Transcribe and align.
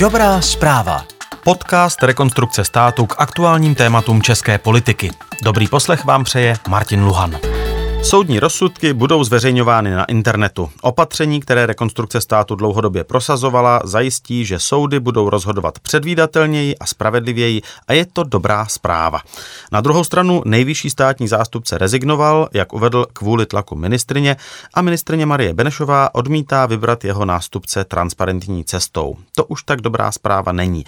Dobrá 0.00 0.40
zpráva. 0.40 1.04
Podcast 1.44 2.02
Rekonstrukce 2.02 2.64
státu 2.64 3.06
k 3.06 3.14
aktuálním 3.18 3.74
tématům 3.74 4.22
české 4.22 4.58
politiky. 4.58 5.10
Dobrý 5.44 5.68
poslech 5.68 6.04
vám 6.04 6.24
přeje 6.24 6.56
Martin 6.68 7.04
Luhan. 7.04 7.55
Soudní 8.06 8.40
rozsudky 8.40 8.92
budou 8.92 9.24
zveřejňovány 9.24 9.90
na 9.90 10.04
internetu. 10.04 10.70
Opatření, 10.82 11.40
které 11.40 11.66
rekonstrukce 11.66 12.20
státu 12.20 12.54
dlouhodobě 12.54 13.04
prosazovala, 13.04 13.80
zajistí, 13.84 14.44
že 14.44 14.58
soudy 14.58 15.00
budou 15.00 15.30
rozhodovat 15.30 15.78
předvídatelněji 15.78 16.78
a 16.78 16.86
spravedlivěji 16.86 17.62
a 17.88 17.92
je 17.92 18.06
to 18.06 18.24
dobrá 18.24 18.66
zpráva. 18.66 19.20
Na 19.72 19.80
druhou 19.80 20.04
stranu 20.04 20.42
nejvyšší 20.44 20.90
státní 20.90 21.28
zástupce 21.28 21.78
rezignoval, 21.78 22.48
jak 22.52 22.72
uvedl 22.72 23.06
kvůli 23.12 23.46
tlaku 23.46 23.76
ministrině 23.76 24.36
a 24.74 24.82
ministrině 24.82 25.26
Marie 25.26 25.54
Benešová 25.54 26.14
odmítá 26.14 26.66
vybrat 26.66 27.04
jeho 27.04 27.24
nástupce 27.24 27.84
transparentní 27.84 28.64
cestou. 28.64 29.16
To 29.36 29.44
už 29.44 29.62
tak 29.62 29.80
dobrá 29.80 30.12
zpráva 30.12 30.52
není. 30.52 30.84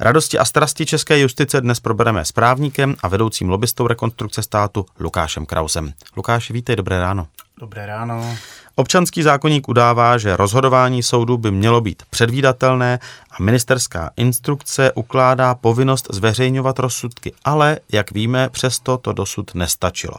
Radosti 0.00 0.38
a 0.38 0.44
strasti 0.44 0.86
české 0.86 1.18
justice 1.18 1.60
dnes 1.60 1.80
probereme 1.80 2.24
s 2.24 2.32
právníkem 2.32 2.96
a 3.02 3.08
vedoucím 3.08 3.48
lobbystou 3.48 3.86
rekonstrukce 3.86 4.42
státu 4.42 4.86
Lukášem 5.00 5.46
Krausem. 5.46 5.92
Lukáš, 6.16 6.50
vítej, 6.50 6.76
dobré 6.76 7.00
ráno. 7.00 7.26
Dobré 7.60 7.86
ráno. 7.86 8.36
Občanský 8.74 9.22
zákonník 9.22 9.68
udává, 9.68 10.18
že 10.18 10.36
rozhodování 10.36 11.02
soudu 11.02 11.36
by 11.38 11.50
mělo 11.50 11.80
být 11.80 12.02
předvídatelné 12.10 12.98
a 13.30 13.42
ministerská 13.42 14.10
instrukce 14.16 14.92
ukládá 14.92 15.54
povinnost 15.54 16.06
zveřejňovat 16.10 16.78
rozsudky, 16.78 17.32
ale, 17.44 17.78
jak 17.92 18.10
víme, 18.10 18.48
přesto 18.48 18.98
to 18.98 19.12
dosud 19.12 19.54
nestačilo. 19.54 20.14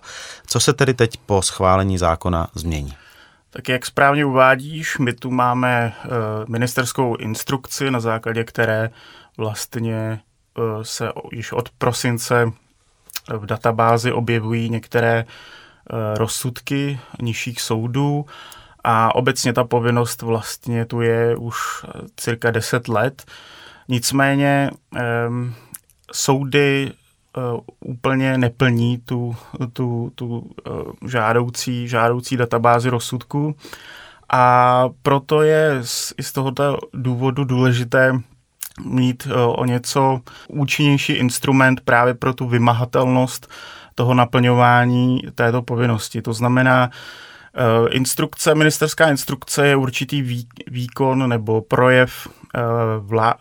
Co 0.48 0.60
se 0.60 0.74
tedy 0.74 0.94
teď 0.94 1.18
po 1.26 1.42
schválení 1.42 1.98
zákona 1.98 2.48
změní? 2.54 2.94
Tak 3.50 3.70
jak 3.70 3.86
správně 3.86 4.26
uvádíš, 4.26 4.98
my 4.98 5.14
tu 5.14 5.32
máme 5.32 5.94
uh, 6.06 6.12
ministerskou 6.48 7.16
instrukci, 7.16 7.92
na 7.92 8.00
základě 8.00 8.44
které 8.44 8.90
vlastně 9.40 10.20
uh, 10.58 10.82
se 10.82 11.12
již 11.32 11.52
od 11.52 11.70
prosince 11.70 12.52
v 13.38 13.46
databázi 13.46 14.12
objevují 14.12 14.70
některé 14.70 15.26
uh, 15.26 16.00
rozsudky 16.18 17.00
nižších 17.22 17.62
soudů 17.62 18.26
a 18.84 19.16
obecně 19.16 19.54
ta 19.54 19.64
povinnost 19.64 20.22
vlastně 20.22 20.86
tu 20.86 21.02
je 21.02 21.36
už 21.36 21.56
cirka 22.16 22.52
10 22.52 22.88
let. 22.88 23.26
Nicméně 23.88 24.72
um, 25.28 25.56
soudy 26.12 26.92
úplně 27.80 28.38
neplní 28.38 28.98
tu, 28.98 29.36
tu, 29.74 30.12
tu 30.16 30.52
žádoucí, 31.08 31.88
žádoucí 31.88 32.38
databázi 32.38 32.90
rozsudků. 32.90 33.56
A 34.30 34.86
proto 35.02 35.42
je 35.42 35.80
z, 35.84 36.14
i 36.18 36.24
z 36.24 36.32
tohoto 36.32 36.78
důvodu 36.94 37.44
důležité 37.44 38.22
mít 38.86 39.26
uh, 39.26 39.32
o 39.36 39.66
něco 39.66 40.20
účinnější 40.48 41.14
instrument 41.14 41.82
právě 41.82 42.14
pro 42.14 42.34
tu 42.34 42.48
vymahatelnost 42.48 43.48
toho 43.96 44.14
naplňování 44.14 45.22
této 45.36 45.62
povinnosti. 45.62 46.22
To 46.22 46.34
znamená, 46.34 46.90
Instrukce, 47.90 48.56
ministerská 48.56 49.10
instrukce 49.10 49.68
je 49.68 49.76
určitý 49.76 50.46
výkon 50.68 51.30
nebo 51.30 51.62
projev 51.62 52.28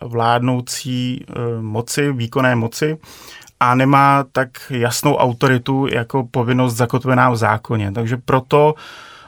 vládnoucí 0.01 1.25
moci, 1.61 2.11
výkonné 2.11 2.55
moci, 2.55 2.97
a 3.59 3.75
nemá 3.75 4.25
tak 4.31 4.49
jasnou 4.69 5.15
autoritu 5.15 5.87
jako 5.91 6.27
povinnost 6.31 6.75
zakotvená 6.75 7.29
v 7.29 7.35
zákoně. 7.35 7.91
Takže 7.91 8.17
proto 8.17 8.75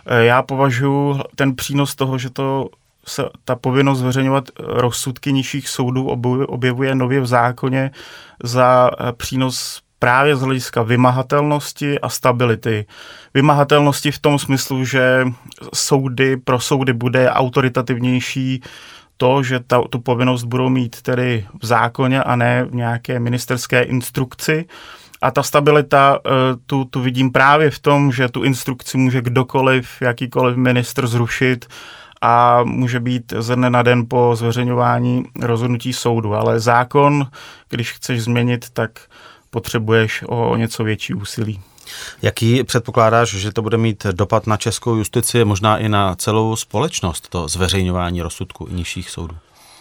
eh, 0.06 0.26
já 0.26 0.42
považuji 0.42 1.20
ten 1.36 1.56
přínos 1.56 1.95
toho, 1.95 2.17
že 2.17 2.30
to 2.30 2.70
se 3.07 3.23
ta 3.45 3.55
povinnost 3.55 3.99
zveřejňovat 3.99 4.49
rozsudky 4.59 5.33
nižších 5.33 5.69
soudů 5.69 6.07
objevuje 6.47 6.95
nově 6.95 7.21
v 7.21 7.25
zákoně 7.25 7.91
za 8.43 8.91
eh, 8.99 9.11
přínos 9.11 9.81
právě 9.99 10.35
z 10.35 10.41
hlediska 10.41 10.81
vymahatelnosti 10.81 11.99
a 11.99 12.09
stability. 12.09 12.86
Vymahatelnosti 13.33 14.11
v 14.11 14.20
tom 14.20 14.39
smyslu, 14.39 14.86
že 14.86 15.27
soudy 15.73 16.37
pro 16.37 16.59
soudy 16.59 16.93
bude 16.93 17.30
autoritativnější 17.30 18.61
to, 19.17 19.43
že 19.43 19.59
ta, 19.59 19.81
tu 19.89 19.99
povinnost 19.99 20.43
budou 20.43 20.70
mít 20.70 21.02
tedy 21.02 21.47
v 21.61 21.65
zákoně 21.65 22.23
a 22.23 22.36
ne 22.36 22.64
v 22.64 22.76
nějaké 22.76 23.20
ministerské 23.20 23.81
instrukci. 23.81 24.65
A 25.21 25.31
ta 25.31 25.43
stabilita 25.43 26.20
eh, 26.26 26.30
tu, 26.65 26.86
tu 26.86 27.02
vidím 27.02 27.31
právě 27.31 27.70
v 27.70 27.80
tom, 27.80 28.11
že 28.11 28.30
tu 28.30 28.43
instrukci 28.43 28.97
může 28.97 29.21
kdokoliv, 29.21 30.02
jakýkoliv 30.02 30.58
ministr 30.58 31.08
zrušit 31.08 31.65
a 32.21 32.64
může 32.64 32.99
být 32.99 33.33
ze 33.37 33.55
dne 33.55 33.70
na 33.70 33.83
den 33.83 34.05
po 34.08 34.36
zveřejňování 34.36 35.23
rozhodnutí 35.42 35.93
soudu. 35.93 36.33
Ale 36.33 36.59
zákon, 36.59 37.27
když 37.70 37.92
chceš 37.92 38.23
změnit, 38.23 38.70
tak 38.73 38.99
potřebuješ 39.49 40.23
o, 40.27 40.55
něco 40.55 40.83
větší 40.83 41.14
úsilí. 41.14 41.61
Jaký 42.21 42.64
předpokládáš, 42.64 43.30
že 43.30 43.52
to 43.52 43.61
bude 43.61 43.77
mít 43.77 44.05
dopad 44.11 44.48
na 44.48 44.58
českou 44.58 44.95
justici, 44.95 45.45
možná 45.45 45.77
i 45.77 45.89
na 45.89 46.15
celou 46.15 46.55
společnost, 46.55 47.30
to 47.30 47.48
zveřejňování 47.48 48.21
rozsudku 48.21 48.67
i 48.71 48.73
nižších 48.73 49.09
soudů? 49.09 49.36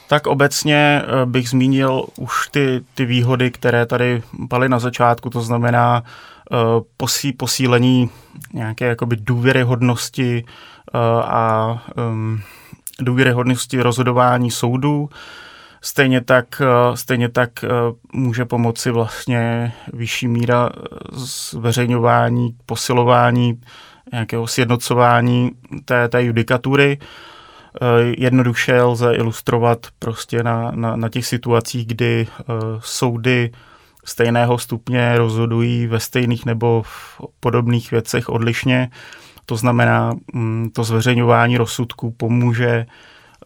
Tak 0.08 0.26
obecně 0.26 1.02
eh, 1.02 1.26
bych 1.26 1.48
zmínil 1.48 2.04
už 2.16 2.48
ty, 2.50 2.80
ty 2.94 3.04
výhody, 3.04 3.50
které 3.50 3.86
tady 3.86 4.22
paly 4.48 4.68
na 4.68 4.78
začátku, 4.78 5.30
to 5.30 5.40
znamená 5.40 6.02
uh, 6.50 6.58
posí, 6.96 7.32
posílení 7.32 8.10
nějaké 8.52 8.86
jakoby 8.86 9.16
důvěryhodnosti 9.16 10.44
a 11.24 11.82
um, 11.96 12.42
důvěryhodnosti 13.00 13.82
rozhodování 13.82 14.50
soudů. 14.50 15.08
Stejně 15.82 16.20
tak, 16.20 16.62
eh, 16.64 16.96
stejně 16.96 17.28
tak 17.28 17.64
eh, 17.64 17.68
může 18.12 18.44
pomoci 18.44 18.90
vlastně 18.90 19.72
vyšší 19.92 20.28
míra 20.28 20.70
eh, 20.72 20.80
zveřejňování, 21.12 22.56
posilování, 22.66 23.60
nějakého 24.12 24.46
sjednocování 24.46 25.50
té, 25.84 26.08
té 26.08 26.24
judikatury. 26.24 26.98
Jednoduše 28.18 28.82
lze 28.82 29.14
ilustrovat 29.14 29.86
prostě 29.98 30.42
na, 30.42 30.70
na, 30.70 30.96
na 30.96 31.08
těch 31.08 31.26
situacích, 31.26 31.86
kdy 31.86 32.26
soudy 32.78 33.50
stejného 34.04 34.58
stupně 34.58 35.18
rozhodují 35.18 35.86
ve 35.86 36.00
stejných 36.00 36.46
nebo 36.46 36.82
v 36.86 37.20
podobných 37.40 37.90
věcech 37.90 38.28
odlišně. 38.28 38.90
To 39.46 39.56
znamená, 39.56 40.14
mm, 40.32 40.70
to 40.74 40.84
zveřejňování 40.84 41.56
rozsudků 41.56 42.10
pomůže 42.10 42.86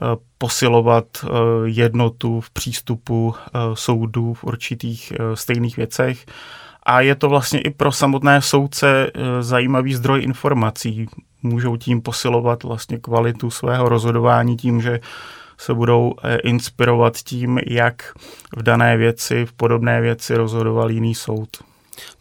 Eh, 0.02 0.16
posilovat 0.38 1.04
eh, 1.24 1.28
jednotu 1.64 2.40
v 2.40 2.50
přístupu 2.50 3.34
eh, 3.34 3.58
soudů 3.74 4.34
v 4.34 4.44
určitých 4.44 5.12
stejných 5.34 5.76
věcech. 5.76 6.26
A 6.82 7.00
je 7.00 7.14
to 7.14 7.28
vlastně 7.28 7.60
i 7.60 7.70
pro 7.70 7.92
samotné 7.92 8.42
soudce 8.42 9.10
zajímavý 9.40 9.94
zdroj 9.94 10.22
informací. 10.22 11.06
Můžou 11.42 11.76
tím 11.76 12.02
posilovat 12.02 12.62
vlastně 12.62 12.98
kvalitu 12.98 13.50
svého 13.50 13.88
rozhodování 13.88 14.56
tím, 14.56 14.80
že 14.80 15.00
se 15.58 15.74
budou 15.74 16.14
inspirovat 16.42 17.16
tím, 17.16 17.58
jak 17.66 18.12
v 18.56 18.62
dané 18.62 18.96
věci, 18.96 19.46
v 19.46 19.52
podobné 19.52 20.00
věci 20.00 20.36
rozhodoval 20.36 20.90
jiný 20.90 21.14
soud. 21.14 21.48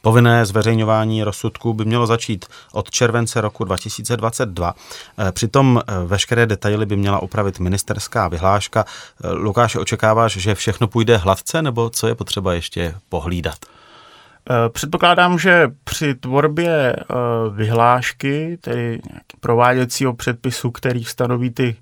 Povinné 0.02 0.46
zveřejňování 0.46 1.24
rozsudků 1.24 1.74
by 1.74 1.86
mělo 1.86 2.08
začít 2.08 2.46
od 2.72 2.92
července 2.92 3.42
roku 3.42 3.64
2022. 3.64 4.76
Eh, 5.18 5.32
přitom 5.32 5.82
eh, 5.88 5.94
veškeré 6.06 6.46
detaily 6.46 6.86
by 6.86 6.96
měla 6.96 7.20
upravit 7.20 7.60
ministerská 7.60 8.28
vyhláška. 8.28 8.86
Eh, 9.24 9.32
Lukáš, 9.32 9.76
očekáváš, 9.76 10.32
že 10.38 10.56
všechno 10.56 10.88
půjde 10.88 11.18
hladce, 11.18 11.62
nebo 11.62 11.90
co 11.90 12.08
je 12.08 12.16
potřeba 12.16 12.54
ještě 12.54 12.96
pohlídat? 13.10 13.58
Předpokládám, 14.70 15.40
že 15.40 15.72
při 15.84 16.16
tvorbě 16.16 16.96
vyhlášky, 17.56 18.58
tedy 18.62 19.02
prováděcího 19.40 20.14
předpisu, 20.14 20.72
který 20.72 21.04
stanoví 21.04 21.50
ty 21.50 21.76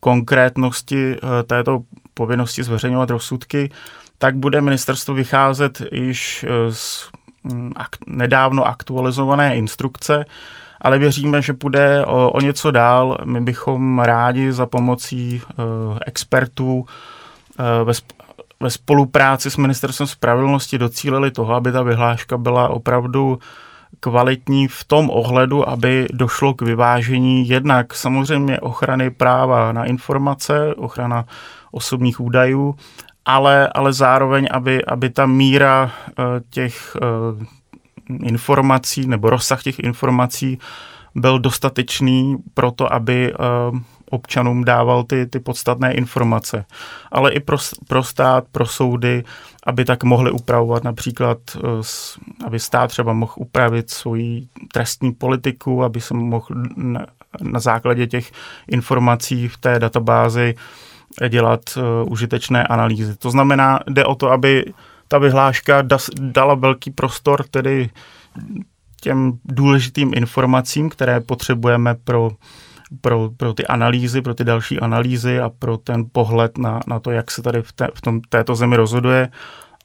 konkrétnosti 0.00 1.16
této 1.46 1.80
povinnosti 2.14 2.62
zveřejňovat 2.62 3.10
rozsudky, 3.10 3.70
tak 4.18 4.36
bude 4.36 4.60
ministerstvo 4.60 5.14
vycházet 5.14 5.82
již 5.92 6.44
z 6.70 7.08
nedávno 8.06 8.66
aktualizované 8.66 9.56
instrukce, 9.56 10.24
ale 10.80 10.98
věříme, 10.98 11.42
že 11.42 11.52
půjde 11.52 12.06
o, 12.06 12.30
o 12.30 12.40
něco 12.40 12.70
dál. 12.70 13.18
My 13.24 13.40
bychom 13.40 13.98
rádi 13.98 14.52
za 14.52 14.66
pomocí 14.66 15.42
uh, 15.42 15.98
expertů 16.06 16.78
uh, 16.78 16.86
ve, 17.84 17.92
ve 18.60 18.70
spolupráci 18.70 19.50
s 19.50 19.56
Ministerstvem 19.56 20.06
spravedlnosti 20.06 20.78
docílili 20.78 21.30
toho, 21.30 21.54
aby 21.54 21.72
ta 21.72 21.82
vyhláška 21.82 22.38
byla 22.38 22.68
opravdu 22.68 23.38
kvalitní 24.00 24.68
v 24.68 24.84
tom 24.84 25.10
ohledu, 25.10 25.68
aby 25.68 26.06
došlo 26.12 26.54
k 26.54 26.62
vyvážení 26.62 27.48
jednak 27.48 27.94
samozřejmě 27.94 28.60
ochrany 28.60 29.10
práva 29.10 29.72
na 29.72 29.84
informace, 29.84 30.74
ochrana 30.74 31.24
osobních 31.70 32.20
údajů, 32.20 32.74
ale, 33.28 33.68
ale 33.74 33.92
zároveň, 33.92 34.48
aby, 34.50 34.84
aby 34.84 35.10
ta 35.10 35.26
míra 35.26 35.84
uh, 36.18 36.24
těch 36.50 36.96
uh, 37.02 37.44
informací 38.28 39.06
nebo 39.06 39.30
rozsah 39.30 39.62
těch 39.62 39.78
informací 39.78 40.58
byl 41.14 41.38
dostatečný 41.38 42.36
pro 42.54 42.70
to, 42.70 42.92
aby 42.92 43.32
uh, 43.32 43.78
občanům 44.10 44.64
dával 44.64 45.04
ty, 45.04 45.26
ty 45.26 45.40
podstatné 45.40 45.94
informace. 45.94 46.64
Ale 47.12 47.32
i 47.32 47.40
pro, 47.40 47.56
pro 47.88 48.02
stát, 48.02 48.44
pro 48.52 48.66
soudy, 48.66 49.24
aby 49.66 49.84
tak 49.84 50.04
mohli 50.04 50.30
upravovat 50.30 50.84
například, 50.84 51.38
eh, 51.56 52.46
aby 52.46 52.60
stát 52.60 52.86
třeba 52.86 53.12
mohl 53.12 53.32
upravit 53.36 53.90
svoji 53.90 54.48
trestní 54.72 55.12
politiku, 55.12 55.84
aby 55.84 56.00
se 56.00 56.14
mohl 56.14 56.46
na, 56.76 57.06
na 57.40 57.60
základě 57.60 58.06
těch 58.06 58.32
informací 58.68 59.48
v 59.48 59.56
té 59.56 59.78
databázi 59.78 60.54
dělat 61.28 61.60
uh, 61.76 62.12
užitečné 62.12 62.66
analýzy. 62.66 63.16
To 63.16 63.30
znamená, 63.30 63.80
jde 63.86 64.04
o 64.04 64.14
to, 64.14 64.30
aby 64.30 64.64
ta 65.08 65.18
vyhláška 65.18 65.82
da, 65.82 65.98
dala 66.20 66.54
velký 66.54 66.90
prostor 66.90 67.44
tedy 67.50 67.90
těm 69.00 69.32
důležitým 69.44 70.12
informacím, 70.14 70.88
které 70.88 71.20
potřebujeme 71.20 71.94
pro, 72.04 72.30
pro, 73.00 73.30
pro 73.36 73.54
ty 73.54 73.66
analýzy, 73.66 74.22
pro 74.22 74.34
ty 74.34 74.44
další 74.44 74.80
analýzy 74.80 75.40
a 75.40 75.50
pro 75.58 75.76
ten 75.76 76.04
pohled 76.12 76.58
na, 76.58 76.80
na 76.86 77.00
to, 77.00 77.10
jak 77.10 77.30
se 77.30 77.42
tady 77.42 77.62
v, 77.62 77.72
té, 77.72 77.88
v 77.94 78.00
tom, 78.00 78.20
této 78.20 78.54
zemi 78.54 78.76
rozhoduje. 78.76 79.28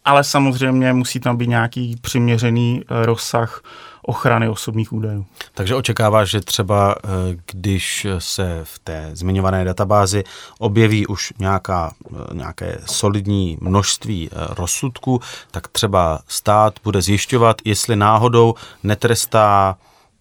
Ale 0.06 0.24
samozřejmě 0.24 0.94
musí 0.94 1.19
tam 1.19 1.38
být 1.38 1.50
nějaký 1.50 1.95
přiměřený 2.01 2.81
eh, 2.81 3.06
rozsah 3.06 3.62
ochrany 4.06 4.50
osobních 4.50 4.94
údajů. 4.94 5.26
Takže 5.54 5.76
očekáváš, 5.76 6.30
že 6.30 6.42
třeba 6.42 6.96
eh, 7.04 7.08
když 7.52 8.08
se 8.20 8.62
v 8.64 8.80
té 8.80 9.10
zmiňované 9.14 9.66
databázi 9.66 10.24
objeví 10.60 11.08
už 11.08 11.34
nějaká, 11.40 11.94
eh, 12.12 12.34
nějaké 12.34 12.80
solidní 12.86 13.58
množství 13.62 14.30
rozsudků, 14.50 15.22
tak 15.52 15.68
třeba 15.68 16.20
stát 16.28 16.74
bude 16.84 17.02
zjišťovat, 17.02 17.58
jestli 17.66 17.96
náhodou 17.96 18.56
netrestá 18.84 19.76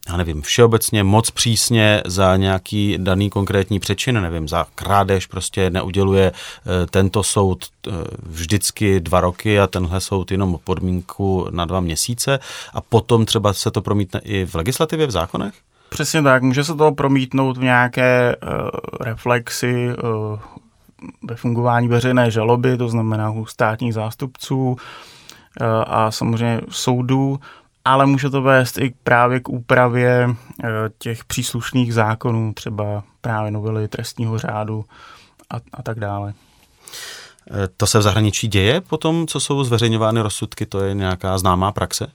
já 0.09 0.17
nevím, 0.17 0.43
všeobecně 0.43 1.05
moc 1.05 1.31
přísně 1.31 2.03
za 2.07 2.37
nějaký 2.37 2.97
daný 2.99 3.31
konkrétní 3.31 3.81
přečin, 3.81 4.21
nevím, 4.21 4.49
za 4.49 4.67
krádež 4.75 5.27
prostě 5.27 5.71
neuděluje 5.71 6.33
e, 6.33 6.87
tento 6.87 7.23
soud 7.23 7.65
e, 7.65 7.91
vždycky 8.23 9.01
dva 9.01 9.21
roky 9.21 9.61
a 9.61 9.67
tenhle 9.67 10.01
soud 10.01 10.31
jenom 10.31 10.59
podmínku 10.65 11.47
na 11.51 11.65
dva 11.65 11.81
měsíce 11.81 12.39
a 12.75 12.81
potom 12.81 13.27
třeba 13.27 13.53
se 13.53 13.71
to 13.71 13.83
promítne 13.83 14.21
i 14.25 14.45
v 14.45 14.55
legislativě, 14.55 15.07
v 15.07 15.11
zákonech? 15.11 15.55
Přesně 15.89 16.23
tak, 16.23 16.43
může 16.43 16.65
se 16.65 16.75
to 16.75 16.93
promítnout 16.93 17.57
v 17.57 17.63
nějaké 17.63 18.37
uh, 18.37 18.51
reflexy 19.01 19.89
uh, 19.89 20.39
ve 21.23 21.37
fungování 21.37 21.89
veřejné 21.89 22.31
žaloby, 22.31 22.77
to 22.77 22.89
znamená 22.89 23.31
u 23.31 23.47
státních 23.47 23.95
zástupců 23.95 24.71
uh, 24.71 24.77
a 25.87 26.11
samozřejmě 26.11 26.61
soudů 26.71 27.41
ale 27.85 28.07
může 28.07 28.31
to 28.31 28.43
vést 28.43 28.79
i 28.79 28.95
právě 29.05 29.41
k 29.41 29.49
úpravě 29.49 30.29
eh, 30.65 30.69
těch 30.99 31.25
příslušných 31.25 31.95
zákonů, 31.95 32.53
třeba 32.55 33.03
právě 33.21 33.51
novely 33.51 33.89
trestního 33.89 34.39
řádu 34.39 34.85
a, 35.51 35.57
a 35.73 35.83
tak 35.83 36.01
dále. 36.01 36.35
Eh, 37.51 37.69
to 37.77 37.87
se 37.87 37.99
v 37.99 38.03
zahraničí 38.03 38.49
děje 38.49 38.81
potom, 38.81 39.27
co 39.27 39.41
jsou 39.41 39.65
zveřejňovány 39.65 40.21
rozsudky? 40.21 40.67
To 40.67 40.81
je 40.81 40.95
nějaká 40.95 41.39
známá 41.39 41.73
praxe? 41.73 42.07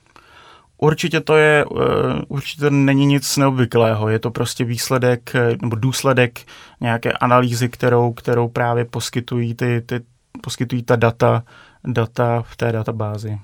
Určitě 0.78 1.22
to 1.22 1.36
je, 1.36 1.66
eh, 1.66 2.22
určitě 2.28 2.69
není 2.69 3.06
nic 3.06 3.38
neobvyklého. 3.38 4.10
Je 4.10 4.19
to 4.19 4.31
prostě 4.31 4.64
výsledek 4.64 5.34
nebo 5.62 5.75
důsledek 5.75 6.40
nějaké 6.81 7.12
analýzy, 7.12 7.69
kterou, 7.69 8.14
kterou 8.14 8.48
právě 8.48 8.86
poskytují, 8.86 9.54
ty, 9.54 9.81
ty, 9.81 10.00
poskytují 10.44 10.84
ta 10.84 10.96
data, 10.96 11.44
data 11.84 12.42
v 12.42 12.56
té 12.56 12.72
databázi. 12.72 13.40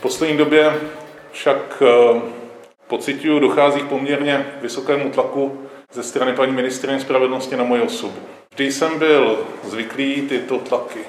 V 0.00 0.02
poslední 0.02 0.36
době 0.36 0.80
však 1.32 1.82
eh, 1.82 2.20
pocituju, 2.86 3.38
dochází 3.38 3.80
k 3.80 3.88
poměrně 3.88 4.46
vysokému 4.62 5.10
tlaku 5.10 5.58
ze 5.92 6.02
strany 6.02 6.32
paní 6.32 6.52
ministrině 6.52 7.00
spravedlnosti 7.00 7.56
na 7.56 7.64
moji 7.64 7.82
osobu. 7.82 8.14
Vždy 8.50 8.72
jsem 8.72 8.98
byl 8.98 9.38
zvyklý 9.64 10.22
tyto 10.22 10.58
tlaky 10.58 11.00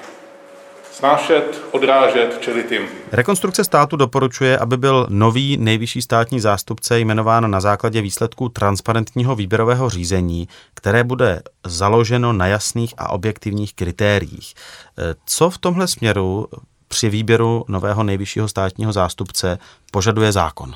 snášet, 0.92 1.62
odrážet, 1.70 2.38
čelit 2.40 2.72
jim. 2.72 2.88
Rekonstrukce 3.12 3.64
státu 3.64 3.96
doporučuje, 3.96 4.58
aby 4.58 4.76
byl 4.76 5.06
nový 5.10 5.56
nejvyšší 5.56 6.02
státní 6.02 6.40
zástupce 6.40 7.00
jmenován 7.00 7.50
na 7.50 7.60
základě 7.60 8.00
výsledků 8.00 8.48
transparentního 8.48 9.36
výběrového 9.36 9.90
řízení, 9.90 10.48
které 10.74 11.04
bude 11.04 11.42
založeno 11.66 12.32
na 12.32 12.46
jasných 12.46 12.94
a 12.98 13.10
objektivních 13.10 13.74
kritériích. 13.74 14.54
Eh, 14.98 15.14
co 15.26 15.50
v 15.50 15.58
tomhle 15.58 15.88
směru 15.88 16.46
při 16.92 17.08
výběru 17.08 17.64
nového 17.68 18.02
nejvyššího 18.02 18.48
státního 18.48 18.92
zástupce 18.92 19.58
požaduje 19.90 20.32
zákon? 20.32 20.74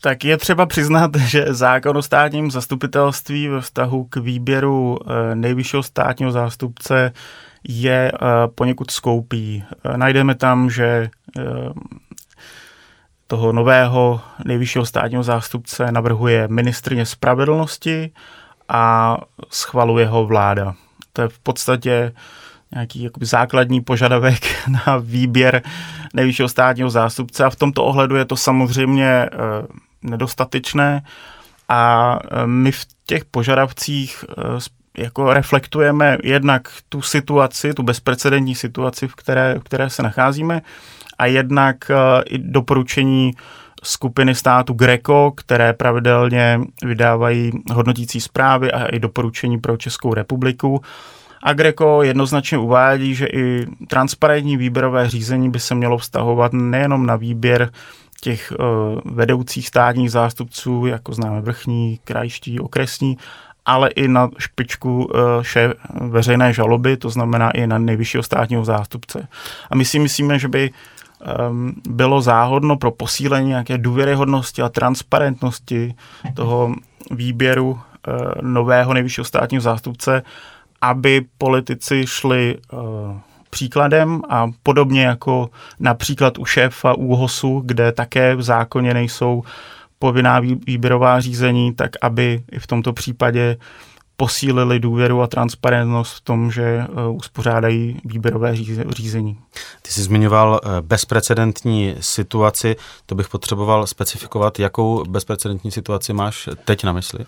Tak 0.00 0.24
je 0.24 0.36
třeba 0.36 0.66
přiznat, 0.66 1.16
že 1.16 1.46
zákon 1.54 1.96
o 1.96 2.02
státním 2.02 2.50
zastupitelství 2.50 3.48
ve 3.48 3.60
vztahu 3.60 4.04
k 4.04 4.16
výběru 4.16 4.98
eh, 5.00 5.34
nejvyššího 5.34 5.82
státního 5.82 6.32
zástupce 6.32 7.12
je 7.68 8.12
eh, 8.14 8.18
poněkud 8.54 8.90
skoupý. 8.90 9.64
Eh, 9.84 9.96
najdeme 9.98 10.34
tam, 10.34 10.70
že 10.70 11.10
toho 13.26 13.52
nového 13.52 14.20
nejvyššího 14.44 14.86
státního 14.86 15.22
zástupce 15.22 15.92
navrhuje 15.92 16.48
ministrně 16.48 17.06
spravedlnosti 17.06 18.10
a 18.68 19.16
schvaluje 19.50 20.06
ho 20.06 20.26
vláda. 20.26 20.74
To 21.12 21.22
je 21.22 21.28
v 21.28 21.38
podstatě 21.38 22.12
nějaký 22.74 23.02
jakoby 23.02 23.26
základní 23.26 23.80
požadavek 23.80 24.68
na 24.86 24.96
výběr 24.96 25.62
nejvyššího 26.14 26.48
státního 26.48 26.90
zástupce 26.90 27.44
a 27.44 27.50
v 27.50 27.56
tomto 27.56 27.84
ohledu 27.84 28.16
je 28.16 28.24
to 28.24 28.36
samozřejmě 28.36 29.06
e, 29.06 29.28
nedostatečné 30.02 31.02
a 31.68 32.12
e, 32.30 32.46
my 32.46 32.72
v 32.72 32.86
těch 33.06 33.24
požadavcích 33.24 34.24
e, 34.28 35.02
jako 35.02 35.32
reflektujeme 35.32 36.18
jednak 36.22 36.68
tu 36.88 37.02
situaci, 37.02 37.74
tu 37.74 37.82
bezprecedentní 37.82 38.54
situaci, 38.54 39.08
v 39.08 39.14
které, 39.14 39.54
v 39.58 39.62
které 39.62 39.90
se 39.90 40.02
nacházíme 40.02 40.62
a 41.18 41.26
jednak 41.26 41.90
i 42.26 42.38
doporučení 42.38 43.32
skupiny 43.82 44.34
státu 44.34 44.72
Greco, 44.72 45.32
které 45.36 45.72
pravidelně 45.72 46.60
vydávají 46.84 47.52
hodnotící 47.72 48.20
zprávy 48.20 48.72
a 48.72 48.86
i 48.86 48.98
doporučení 48.98 49.58
pro 49.58 49.76
Českou 49.76 50.14
republiku. 50.14 50.82
Agreko 51.42 52.02
jednoznačně 52.02 52.58
uvádí, 52.58 53.14
že 53.14 53.26
i 53.26 53.66
transparentní 53.88 54.56
výběrové 54.56 55.08
řízení 55.08 55.50
by 55.50 55.60
se 55.60 55.74
mělo 55.74 55.98
vztahovat 55.98 56.52
nejenom 56.52 57.06
na 57.06 57.16
výběr 57.16 57.70
těch 58.20 58.52
uh, 58.58 59.14
vedoucích 59.14 59.68
státních 59.68 60.10
zástupců, 60.10 60.86
jako 60.86 61.12
známe 61.12 61.40
vrchní, 61.40 62.00
krajští, 62.04 62.60
okresní, 62.60 63.18
ale 63.66 63.88
i 63.88 64.08
na 64.08 64.28
špičku 64.38 65.04
uh, 65.04 65.20
šéf 65.42 65.72
veřejné 66.00 66.52
žaloby, 66.52 66.96
to 66.96 67.10
znamená 67.10 67.50
i 67.50 67.66
na 67.66 67.78
nejvyššího 67.78 68.22
státního 68.22 68.64
zástupce. 68.64 69.28
A 69.70 69.74
my 69.74 69.84
si 69.84 69.98
myslíme, 69.98 70.38
že 70.38 70.48
by 70.48 70.70
um, 71.50 71.74
bylo 71.88 72.20
záhodno 72.20 72.76
pro 72.76 72.90
posílení 72.90 73.48
nějaké 73.48 73.78
důvěryhodnosti 73.78 74.62
a 74.62 74.68
transparentnosti 74.68 75.94
toho 76.34 76.74
výběru 77.10 77.70
uh, 77.70 77.78
nového 78.40 78.94
nejvyššího 78.94 79.24
státního 79.24 79.60
zástupce, 79.60 80.22
aby 80.80 81.24
politici 81.38 82.06
šli 82.06 82.58
uh, 82.72 82.80
příkladem 83.50 84.22
a 84.28 84.50
podobně 84.62 85.02
jako 85.02 85.50
například 85.80 86.38
u 86.38 86.44
šéfa 86.44 86.94
ÚHOSu, 86.94 87.62
kde 87.64 87.92
také 87.92 88.34
v 88.34 88.42
zákoně 88.42 88.94
nejsou 88.94 89.42
povinná 89.98 90.40
výběrová 90.40 91.20
řízení, 91.20 91.74
tak 91.74 91.90
aby 92.02 92.42
i 92.52 92.58
v 92.58 92.66
tomto 92.66 92.92
případě 92.92 93.56
posílili 94.16 94.80
důvěru 94.80 95.22
a 95.22 95.26
transparentnost 95.26 96.16
v 96.16 96.20
tom, 96.20 96.50
že 96.50 96.86
uh, 96.88 97.16
uspořádají 97.16 98.00
výběrové 98.04 98.56
řízení. 98.90 99.38
Ty 99.82 99.92
jsi 99.92 100.02
zmiňoval 100.02 100.60
uh, 100.64 100.70
bezprecedentní 100.80 101.94
situaci, 102.00 102.76
to 103.06 103.14
bych 103.14 103.28
potřeboval 103.28 103.86
specifikovat. 103.86 104.58
Jakou 104.58 105.04
bezprecedentní 105.04 105.70
situaci 105.70 106.12
máš 106.12 106.48
teď 106.64 106.84
na 106.84 106.92
mysli? 106.92 107.26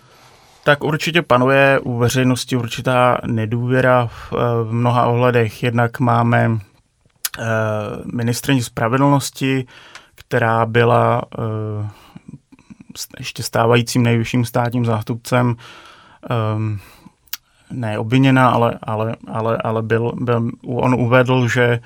Tak 0.63 0.83
určitě 0.83 1.21
panuje 1.21 1.79
u 1.83 1.97
veřejnosti 1.97 2.55
určitá 2.55 3.17
nedůvěra 3.25 4.07
v, 4.07 4.31
v 4.63 4.67
mnoha 4.71 5.05
ohledech. 5.05 5.63
Jednak 5.63 5.99
máme 5.99 6.45
e, 6.45 6.57
ministrině 8.13 8.63
spravedlnosti, 8.63 9.65
která 10.15 10.65
byla 10.65 11.21
e, 11.21 11.89
ještě 13.19 13.43
stávajícím 13.43 14.03
nejvyšším 14.03 14.45
státním 14.45 14.85
zástupcem 14.85 15.55
e, 16.29 16.35
ne 17.71 17.99
obviněna, 17.99 18.49
ale, 18.49 18.79
ale, 18.83 19.15
ale, 19.27 19.57
ale 19.57 19.81
byl, 19.81 20.11
byl, 20.15 20.49
on 20.65 20.93
uvedl, 20.93 21.47
že 21.47 21.79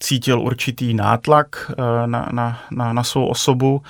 cítil 0.00 0.40
určitý 0.40 0.94
nátlak 0.94 1.70
na, 2.06 2.28
na, 2.32 2.60
na, 2.70 2.92
na 2.92 3.04
svou 3.04 3.26
osobu 3.26 3.82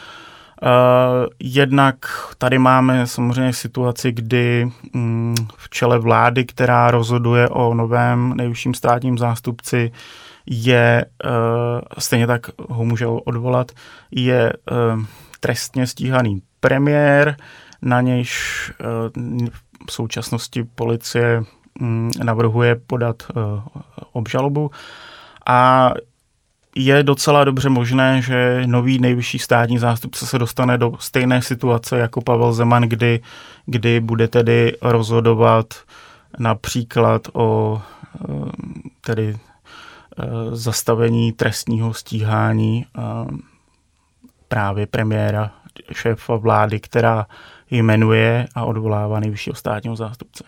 jednak 1.38 1.96
tady 2.38 2.58
máme 2.58 3.06
samozřejmě 3.06 3.52
situaci, 3.52 4.12
kdy 4.12 4.68
um, 4.94 5.34
v 5.56 5.70
čele 5.70 5.98
vlády, 5.98 6.44
která 6.44 6.90
rozhoduje 6.90 7.48
o 7.48 7.74
novém 7.74 8.36
nejvyšším 8.36 8.74
státním 8.74 9.18
zástupci, 9.18 9.92
je, 10.46 11.04
uh, 11.24 11.30
stejně 11.98 12.26
tak 12.26 12.46
ho 12.68 12.84
může 12.84 13.06
odvolat, 13.06 13.72
je 14.10 14.52
uh, 14.70 15.04
trestně 15.40 15.86
stíhaný 15.86 16.42
premiér, 16.60 17.36
na 17.82 18.00
nějž 18.00 18.72
v 19.86 19.92
současnosti 19.92 20.64
policie 20.64 21.42
mm, 21.80 22.10
navrhuje 22.24 22.76
podat 22.86 23.22
obžalobu. 24.12 24.70
A 25.46 25.90
je 26.76 27.02
docela 27.02 27.44
dobře 27.44 27.68
možné, 27.68 28.22
že 28.22 28.62
nový 28.66 28.98
nejvyšší 28.98 29.38
státní 29.38 29.78
zástupce 29.78 30.26
se 30.26 30.38
dostane 30.38 30.78
do 30.78 30.92
stejné 30.98 31.42
situace 31.42 31.98
jako 31.98 32.20
Pavel 32.20 32.52
Zeman, 32.52 32.82
kdy, 32.82 33.20
kdy 33.66 34.00
bude 34.00 34.28
tedy 34.28 34.76
rozhodovat 34.82 35.74
například 36.38 37.28
o 37.32 37.82
tedy 39.00 39.36
zastavení 40.52 41.32
trestního 41.32 41.94
stíhání 41.94 42.86
právě 44.48 44.86
premiéra, 44.86 45.50
šéfa 45.92 46.36
vlády, 46.36 46.80
která 46.80 47.26
jmenuje 47.82 48.46
a 48.54 48.64
odvolává 48.64 49.20
nejvyššího 49.20 49.56
státního 49.56 49.96
zástupce. 49.96 50.44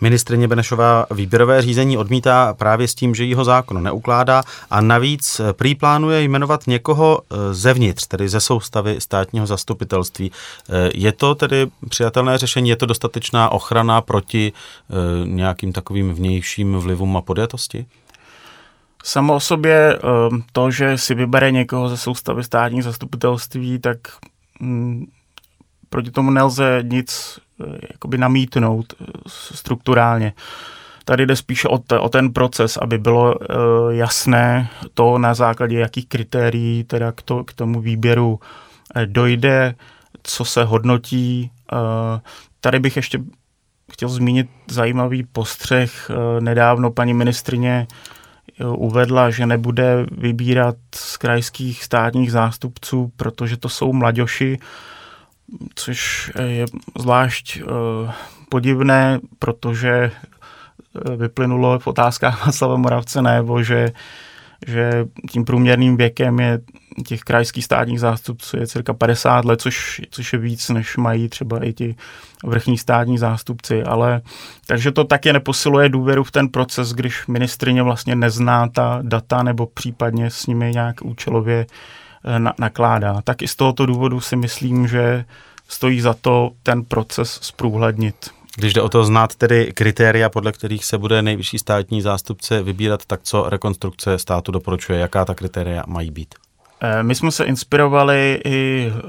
Ministrině 0.00 0.48
Benešová 0.48 1.06
výběrové 1.10 1.62
řízení 1.62 1.98
odmítá 1.98 2.54
právě 2.54 2.88
s 2.88 2.94
tím, 2.94 3.14
že 3.14 3.24
jeho 3.24 3.44
zákon 3.44 3.82
neukládá 3.82 4.42
a 4.70 4.80
navíc 4.80 5.40
prý 5.52 5.74
plánuje 5.74 6.22
jmenovat 6.22 6.66
někoho 6.66 7.18
e, 7.20 7.54
zevnitř, 7.54 8.06
tedy 8.06 8.28
ze 8.28 8.40
soustavy 8.40 9.00
státního 9.00 9.46
zastupitelství. 9.46 10.30
E, 10.30 10.90
je 10.94 11.12
to 11.12 11.34
tedy 11.34 11.66
přijatelné 11.88 12.38
řešení, 12.38 12.68
je 12.68 12.76
to 12.76 12.86
dostatečná 12.86 13.52
ochrana 13.52 14.00
proti 14.00 14.52
nějakým 15.24 15.72
takovým 15.72 16.14
vnějším 16.14 16.74
vlivům 16.74 17.16
a 17.16 17.20
podjatosti? 17.20 17.86
Samo 19.04 19.34
o 19.34 19.40
sobě 19.40 19.98
to, 20.52 20.70
že 20.70 20.98
si 20.98 21.14
vybere 21.14 21.50
někoho 21.50 21.88
ze 21.88 21.96
soustavy 21.96 22.44
státních 22.44 22.84
zastupitelství, 22.84 23.78
tak 23.78 23.98
mm, 24.60 25.06
proti 25.94 26.10
tomu 26.10 26.30
nelze 26.30 26.82
nic 26.82 27.38
eh, 27.60 27.78
jakoby 27.92 28.18
namítnout 28.18 28.94
eh, 29.00 29.04
strukturálně. 29.28 30.32
Tady 31.04 31.26
jde 31.26 31.36
spíše 31.36 31.68
o, 31.68 31.78
te, 31.78 31.98
o 31.98 32.08
ten 32.08 32.32
proces, 32.32 32.76
aby 32.76 32.98
bylo 32.98 33.34
uh, 33.34 33.90
jasné 33.90 34.68
to, 34.94 35.18
na 35.18 35.34
základě 35.34 35.78
jakých 35.78 36.08
kritérií 36.08 36.84
teda 36.84 37.12
k, 37.12 37.22
to, 37.22 37.44
k 37.44 37.52
tomu 37.52 37.80
výběru 37.80 38.40
dojde, 39.04 39.74
co 40.22 40.44
se 40.44 40.64
hodnotí. 40.64 41.50
Uh, 41.72 42.20
tady 42.60 42.78
bych 42.78 42.96
ještě 42.96 43.18
chtěl 43.92 44.08
zmínit 44.08 44.48
zajímavý 44.70 45.22
postřeh. 45.22 46.10
Uh, 46.10 46.40
nedávno 46.40 46.90
paní 46.90 47.14
ministrině 47.14 47.86
uvedla, 48.76 49.30
že 49.30 49.46
nebude 49.46 50.06
vybírat 50.12 50.76
z 50.94 51.16
krajských 51.16 51.84
státních 51.84 52.32
zástupců, 52.32 53.12
protože 53.16 53.56
to 53.56 53.68
jsou 53.68 53.92
mladoši, 53.92 54.58
což 55.74 56.32
je 56.38 56.66
zvlášť 56.98 57.62
uh, 57.62 57.70
podivné, 58.48 59.20
protože 59.38 59.90
eh, 59.90 61.16
vyplynulo 61.16 61.78
v 61.78 61.86
otázkách 61.86 62.46
Václava 62.46 62.76
Moravce 62.76 63.22
nebo, 63.22 63.62
že, 63.62 63.92
že 64.66 65.04
tím 65.30 65.44
průměrným 65.44 65.96
věkem 65.96 66.40
je 66.40 66.60
těch 67.06 67.20
krajských 67.20 67.64
státních 67.64 68.00
zástupců 68.00 68.56
je 68.56 68.66
cirka 68.66 68.94
50 68.94 69.44
let, 69.44 69.60
což, 69.60 70.00
což 70.10 70.32
je 70.32 70.38
víc, 70.38 70.68
než 70.68 70.96
mají 70.96 71.28
třeba 71.28 71.64
i 71.64 71.72
ti 71.72 71.96
vrchní 72.44 72.78
státní 72.78 73.18
zástupci, 73.18 73.82
ale 73.82 74.20
takže 74.66 74.92
to 74.92 75.04
taky 75.04 75.32
neposiluje 75.32 75.88
důvěru 75.88 76.24
v 76.24 76.30
ten 76.30 76.48
proces, 76.48 76.92
když 76.92 77.26
ministrině 77.26 77.82
vlastně 77.82 78.16
nezná 78.16 78.68
ta 78.68 78.98
data 79.02 79.42
nebo 79.42 79.66
případně 79.66 80.30
s 80.30 80.46
nimi 80.46 80.70
nějak 80.74 81.02
účelově 81.02 81.66
uh, 81.66 81.72
Eh, 81.72 82.03
na, 82.38 82.54
nakládá. 82.58 83.20
Tak 83.24 83.42
i 83.42 83.48
z 83.48 83.56
tohoto 83.56 83.86
důvodu 83.86 84.20
si 84.20 84.36
myslím, 84.36 84.88
že 84.88 85.24
stojí 85.68 86.00
za 86.00 86.14
to 86.14 86.50
ten 86.62 86.84
proces 86.84 87.38
zprůhlednit. 87.42 88.30
Když 88.56 88.72
jde 88.72 88.82
o 88.82 88.88
to 88.88 89.04
znát 89.04 89.34
tedy 89.34 89.72
kritéria, 89.74 90.28
podle 90.28 90.52
kterých 90.52 90.84
se 90.84 90.98
bude 90.98 91.22
nejvyšší 91.22 91.58
státní 91.58 92.02
zástupce 92.02 92.62
vybírat, 92.62 93.04
tak 93.06 93.20
co 93.22 93.48
rekonstrukce 93.48 94.18
státu 94.18 94.52
doporučuje, 94.52 94.98
jaká 94.98 95.24
ta 95.24 95.34
kritéria 95.34 95.84
mají 95.86 96.10
být? 96.10 96.34
Eh, 96.80 97.02
my 97.02 97.14
jsme 97.14 97.30
se 97.30 97.44
inspirovali 97.44 98.40
i 98.44 98.92
eh, 98.94 99.00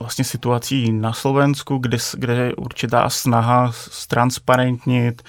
vlastně 0.00 0.24
situací 0.24 0.92
na 0.92 1.12
Slovensku, 1.12 1.78
kde, 1.78 1.98
kde 2.14 2.34
je 2.34 2.54
určitá 2.54 3.10
snaha 3.10 3.72
ztransparentnit 3.72 5.22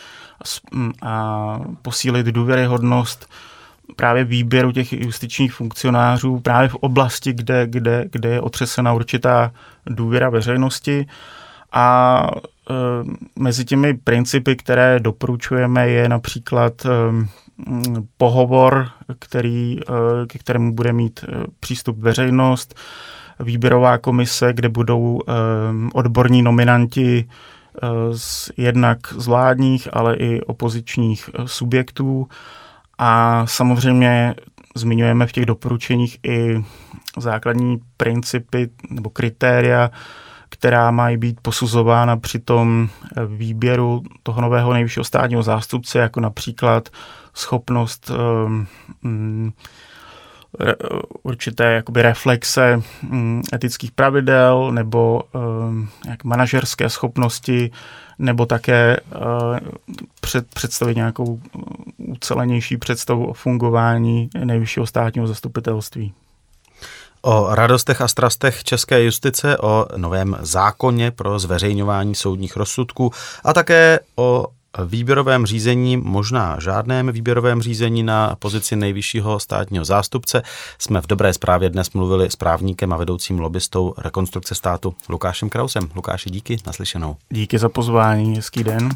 a 1.01 1.60
posílit 1.82 2.25
důvěryhodnost 2.25 3.29
právě 3.95 4.23
výběru 4.23 4.71
těch 4.71 4.93
justičních 4.93 5.53
funkcionářů 5.53 6.39
právě 6.39 6.69
v 6.69 6.75
oblasti, 6.75 7.33
kde, 7.33 7.67
kde, 7.67 8.05
kde 8.11 8.29
je 8.29 8.41
otřesena 8.41 8.93
určitá 8.93 9.51
důvěra 9.85 10.29
veřejnosti. 10.29 11.05
A 11.71 12.27
e, 12.69 12.73
mezi 13.39 13.65
těmi 13.65 13.93
principy, 13.93 14.55
které 14.55 14.99
doporučujeme, 14.99 15.89
je 15.89 16.09
například 16.09 16.85
e, 16.85 16.89
pohovor, 18.17 18.87
který, 19.19 19.79
e, 19.79 19.83
ke 20.27 20.39
kterému 20.39 20.73
bude 20.73 20.93
mít 20.93 21.25
přístup 21.59 21.97
veřejnost, 21.97 22.75
výběrová 23.39 23.97
komise, 23.97 24.53
kde 24.53 24.69
budou 24.69 25.19
odborní 25.93 26.41
nominanti 26.41 27.29
z, 28.15 28.51
jednak 28.57 29.13
z 29.13 29.27
vládních, 29.27 29.87
ale 29.93 30.15
i 30.15 30.41
opozičních 30.41 31.29
subjektů. 31.45 32.27
A 32.97 33.43
samozřejmě 33.47 34.35
zmiňujeme 34.75 35.27
v 35.27 35.31
těch 35.31 35.45
doporučeních 35.45 36.19
i 36.23 36.63
základní 37.17 37.77
principy 37.97 38.69
nebo 38.89 39.09
kritéria, 39.09 39.91
která 40.49 40.91
mají 40.91 41.17
být 41.17 41.39
posuzována 41.41 42.17
při 42.17 42.39
tom 42.39 42.89
výběru 43.27 44.03
toho 44.23 44.41
nového 44.41 44.73
nejvyššího 44.73 45.03
státního 45.03 45.43
zástupce, 45.43 45.99
jako 45.99 46.19
například 46.19 46.89
schopnost 47.33 48.11
um, 49.03 49.53
určité 51.24 51.74
jakoby 51.74 52.01
reflexe 52.01 52.81
um, 53.12 53.41
etických 53.53 53.91
pravidel 53.91 54.71
nebo 54.71 55.24
um, 55.33 55.89
jak 56.07 56.24
manažerské 56.24 56.89
schopnosti, 56.89 57.71
nebo 58.19 58.45
také 58.45 59.00
uh, 59.15 59.57
před, 60.21 60.47
představit 60.53 60.95
nějakou 60.95 61.39
ucelenější 61.97 62.77
představu 62.77 63.25
o 63.25 63.33
fungování 63.33 64.29
nejvyššího 64.43 64.88
státního 64.88 65.27
zastupitelství. 65.27 66.13
O 67.21 67.55
radostech 67.55 68.01
a 68.01 68.07
strastech 68.07 68.63
české 68.63 69.03
justice, 69.03 69.57
o 69.57 69.85
novém 69.97 70.38
zákoně 70.39 71.12
pro 71.12 71.39
zveřejňování 71.39 72.15
soudních 72.15 72.55
rozsudků 72.55 73.12
a 73.43 73.53
také 73.53 74.00
o 74.15 74.47
výběrovém 74.86 75.46
řízení, 75.46 75.98
možná 75.98 76.60
žádném 76.60 77.12
výběrovém 77.12 77.62
řízení 77.62 78.03
na 78.03 78.36
pozici 78.39 78.75
nejvyššího 78.75 79.39
státního 79.39 79.86
zástupce. 79.86 80.41
Jsme 80.79 81.01
v 81.01 81.08
dobré 81.08 81.34
zprávě 81.34 81.70
dnes 81.70 81.91
mluvili 81.91 82.32
s 82.32 82.36
právníkem 82.36 82.94
a 82.94 82.98
vedoucím 82.98 83.39
lobbystou 83.39 83.94
rekonstrukce 83.98 84.55
státu 84.55 84.96
Lukášem 85.10 85.50
Krausem. 85.50 85.89
Lukáši, 85.96 86.29
díky, 86.29 86.58
naslyšenou. 86.67 87.15
Díky 87.29 87.58
za 87.60 87.70
pozvání, 87.70 88.36
hezký 88.36 88.63
den. 88.63 88.89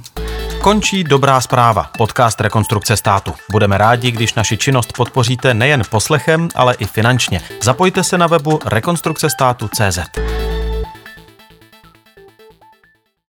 Končí 0.62 1.04
dobrá 1.04 1.42
zpráva, 1.42 1.90
podcast 1.98 2.42
Rekonstrukce 2.42 2.98
státu. 2.98 3.34
Budeme 3.52 3.78
rádi, 3.78 4.12
když 4.12 4.34
naši 4.34 4.58
činnost 4.58 4.94
podpoříte 4.94 5.54
nejen 5.54 5.82
poslechem, 5.90 6.50
ale 6.56 6.74
i 6.74 6.86
finančně. 6.86 7.42
Zapojte 7.64 8.04
se 8.04 8.18
na 8.18 8.28
webu 8.28 8.60
rekonstrukcestátu.cz. 8.66 10.29